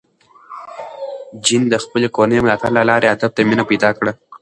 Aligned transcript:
جین 1.43 1.63
د 1.69 1.75
خپلې 1.83 2.07
کورنۍ 2.15 2.37
د 2.39 2.43
ملاتړ 2.45 2.71
له 2.77 2.83
لارې 2.89 3.11
ادب 3.15 3.31
ته 3.35 3.41
مینه 3.49 3.63
پیدا 3.71 3.89
کړه. 3.97 4.11